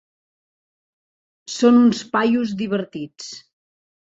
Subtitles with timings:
[1.57, 3.33] "Són uns paios divertits".